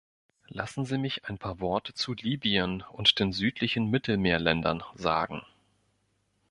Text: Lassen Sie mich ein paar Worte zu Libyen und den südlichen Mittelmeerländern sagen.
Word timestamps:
Lassen 0.47 0.83
Sie 0.83 0.97
mich 0.97 1.25
ein 1.29 1.37
paar 1.37 1.59
Worte 1.59 1.93
zu 1.93 2.13
Libyen 2.13 2.81
und 2.81 3.19
den 3.19 3.33
südlichen 3.33 3.87
Mittelmeerländern 3.91 4.81
sagen. 4.95 5.43